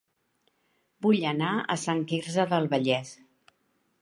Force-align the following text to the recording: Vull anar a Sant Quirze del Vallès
Vull 1.07 1.21
anar 1.33 1.51
a 1.59 1.77
Sant 1.83 2.03
Quirze 2.13 2.47
del 2.55 2.69
Vallès 2.73 3.17